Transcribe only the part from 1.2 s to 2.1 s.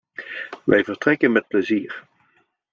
met plezier.